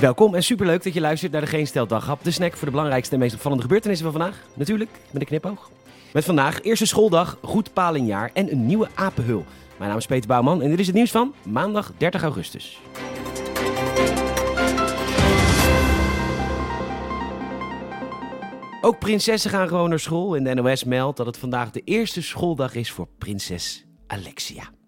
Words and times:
Welkom 0.00 0.34
en 0.34 0.42
superleuk 0.42 0.82
dat 0.82 0.94
je 0.94 1.00
luistert 1.00 1.32
naar 1.32 1.40
de 1.40 1.46
Geen. 1.46 2.18
De 2.22 2.30
snack 2.30 2.56
voor 2.56 2.64
de 2.64 2.70
belangrijkste 2.70 3.14
en 3.14 3.20
meest 3.20 3.34
opvallende 3.34 3.62
gebeurtenissen 3.62 4.10
van 4.10 4.20
vandaag. 4.20 4.42
Natuurlijk, 4.54 4.90
met 5.10 5.22
een 5.22 5.28
knipoog. 5.28 5.70
Met 6.12 6.24
vandaag 6.24 6.62
eerste 6.62 6.86
schooldag, 6.86 7.38
goed 7.42 7.72
palingjaar 7.72 8.30
en 8.34 8.52
een 8.52 8.66
nieuwe 8.66 8.88
apenhul. 8.94 9.44
Mijn 9.76 9.90
naam 9.90 9.98
is 9.98 10.06
Peter 10.06 10.28
Bouwman 10.28 10.62
en 10.62 10.70
dit 10.70 10.78
is 10.78 10.86
het 10.86 10.94
nieuws 10.94 11.10
van 11.10 11.34
maandag 11.42 11.92
30 11.96 12.22
augustus. 12.22 12.80
Ook 18.80 18.98
prinsessen 18.98 19.50
gaan 19.50 19.68
gewoon 19.68 19.88
naar 19.88 19.98
school 19.98 20.36
en 20.36 20.44
de 20.44 20.54
NOS 20.54 20.84
meldt 20.84 21.16
dat 21.16 21.26
het 21.26 21.38
vandaag 21.38 21.70
de 21.70 21.82
eerste 21.84 22.22
schooldag 22.22 22.74
is 22.74 22.90
voor 22.90 23.08
prinses 23.18 23.84
Alexia. 24.06 24.79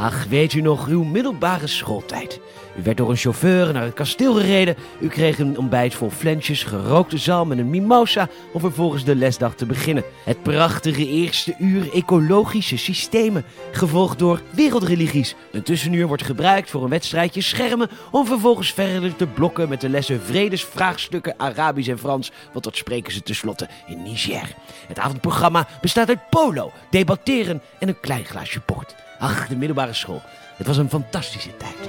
Ach, 0.00 0.24
weet 0.24 0.52
u 0.52 0.60
nog, 0.60 0.88
uw 0.88 1.04
middelbare 1.04 1.66
schooltijd. 1.66 2.40
U 2.78 2.82
werd 2.82 2.96
door 2.96 3.10
een 3.10 3.16
chauffeur 3.16 3.72
naar 3.72 3.82
het 3.82 3.94
kasteel 3.94 4.34
gereden. 4.34 4.76
U 5.00 5.08
kreeg 5.08 5.38
een 5.38 5.58
ontbijt 5.58 5.94
vol 5.94 6.10
flensjes, 6.10 6.62
gerookte 6.62 7.18
zalm 7.18 7.52
en 7.52 7.58
een 7.58 7.70
mimosa 7.70 8.28
om 8.52 8.60
vervolgens 8.60 9.04
de 9.04 9.14
lesdag 9.14 9.54
te 9.54 9.66
beginnen. 9.66 10.04
Het 10.24 10.42
prachtige 10.42 11.06
eerste 11.06 11.54
uur 11.58 11.92
ecologische 11.92 12.78
systemen, 12.78 13.44
gevolgd 13.72 14.18
door 14.18 14.42
wereldreligies. 14.50 15.34
Een 15.52 15.62
tussenuur 15.62 16.06
wordt 16.06 16.24
gebruikt 16.24 16.70
voor 16.70 16.82
een 16.82 16.90
wedstrijdje 16.90 17.40
schermen 17.40 17.90
om 18.10 18.26
vervolgens 18.26 18.72
verder 18.72 19.16
te 19.16 19.26
blokken 19.26 19.68
met 19.68 19.80
de 19.80 19.88
lessen 19.88 20.22
vredesvraagstukken 20.22 21.34
Arabisch 21.36 21.88
en 21.88 21.98
Frans, 21.98 22.32
want 22.52 22.64
dat 22.64 22.76
spreken 22.76 23.12
ze 23.12 23.22
tenslotte 23.22 23.68
in 23.86 24.02
Niger. 24.02 24.54
Het 24.86 24.98
avondprogramma 24.98 25.68
bestaat 25.80 26.08
uit 26.08 26.28
polo, 26.30 26.72
debatteren 26.90 27.62
en 27.78 27.88
een 27.88 28.00
klein 28.00 28.24
glaasje 28.24 28.60
port. 28.60 29.08
Ach, 29.20 29.48
de 29.48 29.56
middelbare 29.56 29.92
school. 29.92 30.22
Het 30.56 30.66
was 30.66 30.76
een 30.76 30.88
fantastische 30.88 31.56
tijd. 31.56 31.88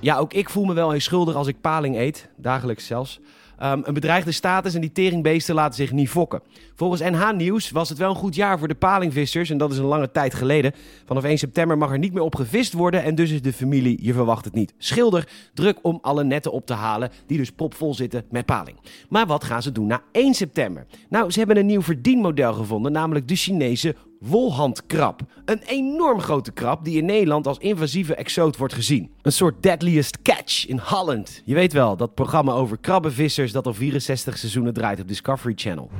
Ja, 0.00 0.16
ook 0.16 0.32
ik 0.32 0.48
voel 0.48 0.64
me 0.64 0.74
wel 0.74 0.94
eens 0.94 1.04
schuldig 1.04 1.34
als 1.34 1.46
ik 1.46 1.60
paling 1.60 1.96
eet, 1.96 2.28
dagelijks 2.36 2.86
zelfs. 2.86 3.20
Um, 3.64 3.82
een 3.84 3.94
bedreigde 3.94 4.32
status 4.32 4.74
en 4.74 4.80
die 4.80 4.92
teringbeesten 4.92 5.54
laten 5.54 5.74
zich 5.74 5.92
niet 5.92 6.08
fokken. 6.08 6.42
Volgens 6.74 7.00
NH 7.00 7.32
Nieuws 7.36 7.70
was 7.70 7.88
het 7.88 7.98
wel 7.98 8.10
een 8.10 8.16
goed 8.16 8.34
jaar 8.34 8.58
voor 8.58 8.68
de 8.68 8.74
palingvissers 8.74 9.50
en 9.50 9.58
dat 9.58 9.72
is 9.72 9.78
een 9.78 9.84
lange 9.84 10.10
tijd 10.10 10.34
geleden. 10.34 10.72
Vanaf 11.06 11.24
1 11.24 11.38
september 11.38 11.78
mag 11.78 11.90
er 11.90 11.98
niet 11.98 12.12
meer 12.12 12.22
op 12.22 12.34
gevist 12.34 12.72
worden 12.72 13.02
en 13.02 13.14
dus 13.14 13.30
is 13.30 13.42
de 13.42 13.52
familie, 13.52 13.98
je 14.00 14.12
verwacht 14.12 14.44
het 14.44 14.54
niet, 14.54 14.74
schilder 14.78 15.28
druk 15.54 15.78
om 15.82 15.98
alle 16.02 16.24
netten 16.24 16.52
op 16.52 16.66
te 16.66 16.72
halen 16.72 17.10
die 17.26 17.38
dus 17.38 17.50
propvol 17.50 17.94
zitten 17.94 18.24
met 18.30 18.46
paling. 18.46 18.78
Maar 19.08 19.26
wat 19.26 19.44
gaan 19.44 19.62
ze 19.62 19.72
doen 19.72 19.86
na 19.86 20.02
1 20.12 20.34
september? 20.34 20.86
Nou, 21.08 21.30
ze 21.30 21.38
hebben 21.38 21.56
een 21.56 21.66
nieuw 21.66 21.82
verdienmodel 21.82 22.52
gevonden, 22.52 22.92
namelijk 22.92 23.28
de 23.28 23.36
Chinese 23.36 23.94
wolhandkrab. 24.26 25.20
Een 25.44 25.62
enorm 25.66 26.20
grote 26.20 26.52
krab 26.52 26.84
die 26.84 26.98
in 26.98 27.04
Nederland 27.04 27.46
als 27.46 27.58
invasieve 27.58 28.14
exoot 28.14 28.56
wordt 28.56 28.74
gezien. 28.74 29.10
Een 29.22 29.32
soort 29.32 29.62
deadliest 29.62 30.22
catch 30.22 30.66
in 30.66 30.78
Holland. 30.78 31.42
Je 31.44 31.54
weet 31.54 31.72
wel, 31.72 31.96
dat 31.96 32.14
programma 32.14 32.52
over 32.52 32.78
krabbenvissers 32.78 33.52
dat 33.52 33.66
al 33.66 33.74
64 33.74 34.38
seizoenen 34.38 34.74
draait 34.74 35.00
op 35.00 35.08
Discovery 35.08 35.52
Channel. 35.56 35.90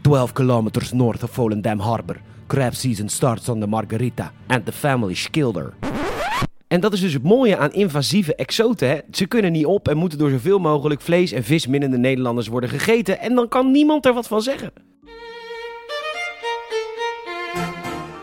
12 0.00 0.32
kilometers 0.32 0.92
north 0.92 1.22
of 1.22 1.30
Volendam 1.30 1.78
Harbor. 1.78 2.20
Crab 2.46 2.74
season 2.74 3.08
starts 3.08 3.48
on 3.48 3.60
the 3.60 3.66
Margarita 3.66 4.32
and 4.46 4.64
the 4.64 4.72
family 4.72 5.14
Schilder. 5.14 5.72
En 6.68 6.80
dat 6.80 6.92
is 6.92 7.00
dus 7.00 7.12
het 7.12 7.22
mooie 7.22 7.56
aan 7.56 7.72
invasieve 7.72 8.34
exoten. 8.34 8.88
Hè? 8.88 8.98
Ze 9.10 9.26
kunnen 9.26 9.52
niet 9.52 9.66
op 9.66 9.88
en 9.88 9.96
moeten 9.96 10.18
door 10.18 10.30
zoveel 10.30 10.58
mogelijk 10.58 11.00
vlees- 11.00 11.32
en 11.32 11.44
visminnende 11.44 11.98
Nederlanders 11.98 12.48
worden 12.48 12.70
gegeten. 12.70 13.20
En 13.20 13.34
dan 13.34 13.48
kan 13.48 13.70
niemand 13.70 14.06
er 14.06 14.14
wat 14.14 14.26
van 14.26 14.42
zeggen. 14.42 14.72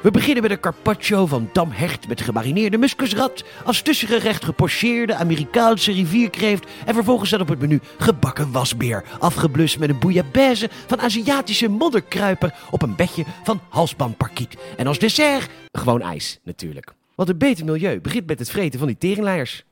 We 0.04 0.12
beginnen 0.12 0.42
met 0.42 0.52
een 0.52 0.60
carpaccio 0.60 1.26
van 1.26 1.50
damhecht 1.54 2.08
met 2.08 2.22
gemarineerde 2.22 2.78
muskusrat, 2.78 3.44
als 3.66 3.82
tussengerecht 3.82 4.46
gepocheerde 4.46 5.16
Amerikaanse 5.16 5.92
rivierkreeft 5.92 6.68
en 6.86 6.94
vervolgens 6.94 7.30
staat 7.30 7.42
op 7.42 7.48
het 7.48 7.60
menu 7.60 7.80
gebakken 7.98 8.52
wasbeer, 8.52 9.04
afgeblust 9.20 9.80
met 9.80 9.90
een 9.90 10.00
bouillabaisse 10.00 10.70
van 10.88 11.02
Aziatische 11.02 11.68
modderkruiper 11.68 12.54
op 12.72 12.82
een 12.82 12.96
bedje 12.96 13.24
van 13.44 13.62
halsbandparkiet. 13.70 14.58
En 14.78 14.88
als 14.88 15.00
dessert 15.00 15.50
gewoon 15.72 16.02
ijs 16.02 16.40
natuurlijk. 16.44 16.94
Want 17.16 17.30
een 17.30 17.38
beter 17.38 17.66
milieu 17.66 18.02
begint 18.02 18.28
met 18.28 18.40
het 18.40 18.50
vreten 18.50 18.80
van 18.80 18.88
die 18.88 18.98
teringleiers. 18.98 19.64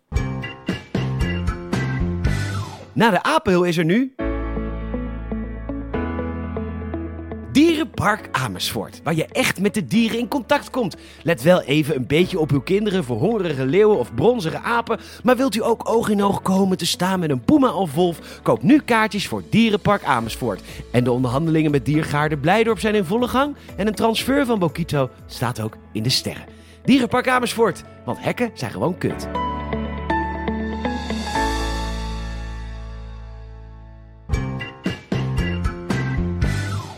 Na 2.94 3.10
de 3.10 3.24
apenhul 3.24 3.64
is 3.64 3.78
er 3.78 3.86
nu 3.86 4.14
Dierenpark 8.02 8.38
Amersfoort, 8.44 9.02
waar 9.04 9.16
je 9.16 9.26
echt 9.26 9.60
met 9.60 9.74
de 9.74 9.88
dieren 9.88 10.20
in 10.20 10.28
contact 10.28 10.70
komt. 10.70 10.96
Let 11.24 11.42
wel 11.42 11.62
even 11.62 11.96
een 11.96 12.08
beetje 12.08 12.40
op 12.40 12.52
uw 12.52 12.62
kinderen 12.62 13.04
voor 13.04 13.18
hongerige 13.18 13.66
leeuwen 13.66 13.98
of 13.98 14.14
bronzige 14.16 14.60
apen. 14.60 15.00
Maar 15.24 15.38
wilt 15.38 15.56
u 15.56 15.64
ook 15.64 15.90
oog 15.90 16.10
in 16.10 16.24
oog 16.24 16.42
komen 16.42 16.78
te 16.78 16.86
staan 16.86 17.20
met 17.20 17.30
een 17.30 17.42
puma 17.42 17.74
of 17.74 17.94
wolf? 17.94 18.40
Koop 18.44 18.64
nu 18.64 18.80
kaartjes 18.80 19.28
voor 19.28 19.44
Dierenpark 19.50 20.04
Amersfoort. 20.04 20.62
En 20.92 21.04
de 21.04 21.12
onderhandelingen 21.12 21.72
met 21.72 21.86
Diergaarde 21.86 22.38
Blijdorp 22.38 22.80
zijn 22.80 22.96
in 22.96 23.06
volle 23.06 23.28
gang. 23.28 23.56
En 23.76 23.88
een 23.88 23.96
transfer 23.96 24.46
van 24.46 24.60
Bokito 24.60 25.10
staat 25.26 25.62
ook 25.62 25.78
in 25.92 26.04
de 26.04 26.10
sterren. 26.10 26.46
Dierenpark 26.84 27.28
Amersfoort, 27.28 27.84
want 28.06 28.24
hekken 28.24 28.52
zijn 28.54 28.72
gewoon 28.72 28.98
kut. 28.98 29.41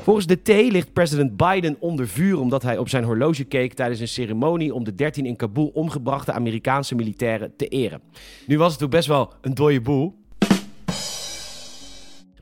Volgens 0.04 0.26
de 0.26 0.42
T 0.42 0.48
ligt 0.48 0.94
president 0.94 1.38
Biden 1.38 1.76
onder 1.80 2.08
vuur 2.08 2.40
omdat 2.40 2.64
hij 2.64 2.78
op 2.78 2.90
zijn 2.90 3.04
horloge 3.04 3.44
keek 3.44 3.74
tijdens 3.74 4.00
een 4.00 4.08
ceremonie 4.08 4.74
om 4.74 4.84
de 4.84 4.96
13 4.96 5.26
in 5.26 5.36
Kabul 5.36 5.72
omgebrachte 5.74 6.32
Amerikaanse 6.32 6.96
militairen 6.96 7.54
te 7.56 7.68
eren. 7.68 8.02
Nu 8.48 8.58
was 8.58 8.74
het 8.74 8.84
ook 8.84 8.90
best 8.90 9.08
wel 9.08 9.34
een 9.42 9.54
dode 9.54 9.82
boel. 9.82 10.23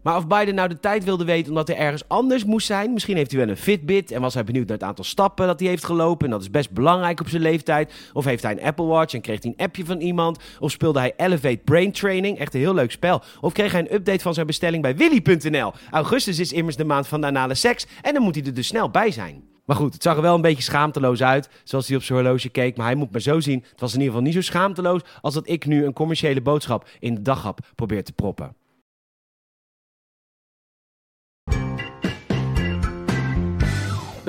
Maar 0.01 0.17
of 0.17 0.28
Biden 0.28 0.56
nou 0.56 0.69
de 0.69 0.79
tijd 0.79 1.03
wilde 1.03 1.25
weten 1.25 1.50
omdat 1.50 1.67
hij 1.67 1.78
ergens 1.78 2.07
anders 2.07 2.45
moest 2.45 2.67
zijn, 2.67 2.94
misschien 2.94 3.16
heeft 3.16 3.31
hij 3.31 3.39
wel 3.39 3.50
een 3.50 3.57
Fitbit 3.57 4.12
en 4.12 4.22
was 4.22 4.34
hij 4.34 4.44
benieuwd 4.44 4.67
naar 4.67 4.78
het 4.78 4.85
aantal 4.85 5.03
stappen 5.03 5.47
dat 5.47 5.59
hij 5.59 5.69
heeft 5.69 5.85
gelopen 5.85 6.25
en 6.25 6.31
dat 6.31 6.41
is 6.41 6.50
best 6.50 6.72
belangrijk 6.72 7.19
op 7.19 7.29
zijn 7.29 7.41
leeftijd. 7.41 7.94
Of 8.13 8.25
heeft 8.25 8.44
hij 8.44 8.51
een 8.51 8.63
Apple 8.63 8.85
Watch 8.85 9.13
en 9.13 9.22
kreeg 9.22 9.41
hij 9.41 9.53
een 9.57 9.66
appje 9.66 9.85
van 9.85 10.00
iemand. 10.00 10.40
Of 10.59 10.72
speelde 10.72 11.00
hij 11.00 11.13
Elevate 11.17 11.61
Brain 11.63 11.91
Training, 11.91 12.40
echt 12.40 12.53
een 12.53 12.59
heel 12.59 12.73
leuk 12.73 12.91
spel. 12.91 13.22
Of 13.41 13.53
kreeg 13.53 13.72
hij 13.72 13.81
een 13.81 13.94
update 13.94 14.19
van 14.19 14.34
zijn 14.34 14.47
bestelling 14.47 14.81
bij 14.81 14.95
Willy.nl. 14.95 15.73
Augustus 15.91 16.40
is 16.40 16.53
immers 16.53 16.75
de 16.75 16.85
maand 16.85 17.07
van 17.07 17.22
de 17.22 17.28
anale 17.28 17.56
seks 17.56 17.88
en 18.01 18.13
dan 18.13 18.23
moet 18.23 18.35
hij 18.35 18.44
er 18.44 18.53
dus 18.53 18.67
snel 18.67 18.90
bij 18.90 19.11
zijn. 19.11 19.50
Maar 19.66 19.75
goed, 19.75 19.94
het 19.94 20.03
zag 20.03 20.16
er 20.16 20.22
wel 20.22 20.35
een 20.35 20.41
beetje 20.41 20.63
schaamteloos 20.63 21.23
uit, 21.23 21.50
zoals 21.63 21.88
hij 21.88 21.97
op 21.97 22.03
zijn 22.03 22.19
horloge 22.19 22.50
keek. 22.50 22.78
Maar 22.78 22.85
hij 22.85 22.95
moet 22.95 23.11
maar 23.11 23.22
zo 23.22 23.40
zien, 23.40 23.66
het 23.72 23.79
was 23.79 23.94
in 23.94 24.00
ieder 24.00 24.13
geval 24.13 24.28
niet 24.28 24.34
zo 24.34 24.41
schaamteloos 24.41 25.01
als 25.22 25.34
dat 25.34 25.50
ik 25.50 25.66
nu 25.66 25.85
een 25.85 25.94
commerciële 25.94 26.41
boodschap 26.41 26.90
in 27.00 27.16
de 27.16 27.22
daghap 27.22 27.59
probeer 27.75 28.03
te 28.03 28.13
proppen. 28.13 28.56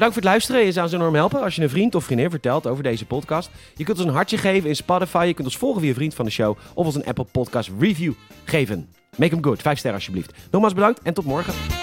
Bedankt 0.02 0.20
voor 0.20 0.30
het 0.30 0.38
luisteren. 0.38 0.66
Je 0.66 0.72
zou 0.72 0.86
ons 0.86 0.94
enorm 0.94 1.14
helpen 1.14 1.42
als 1.42 1.54
je 1.54 1.62
een 1.62 1.70
vriend 1.70 1.94
of 1.94 2.04
vriendin 2.04 2.30
vertelt 2.30 2.66
over 2.66 2.82
deze 2.82 3.06
podcast. 3.06 3.50
Je 3.74 3.84
kunt 3.84 3.98
ons 3.98 4.06
een 4.06 4.14
hartje 4.14 4.38
geven 4.38 4.68
in 4.68 4.76
Spotify. 4.76 5.24
Je 5.26 5.34
kunt 5.34 5.46
ons 5.46 5.56
volgen 5.56 5.80
via 5.80 5.94
Vriend 5.94 6.14
van 6.14 6.24
de 6.24 6.30
Show. 6.30 6.56
Of 6.74 6.86
ons 6.86 6.94
een 6.94 7.04
Apple 7.04 7.24
Podcast 7.24 7.70
Review 7.78 8.12
geven. 8.44 8.88
Make 9.16 9.30
them 9.30 9.44
good. 9.44 9.62
Vijf 9.62 9.78
sterren 9.78 9.98
alsjeblieft. 9.98 10.32
Nogmaals 10.50 10.74
bedankt 10.74 11.02
en 11.02 11.14
tot 11.14 11.24
morgen. 11.24 11.81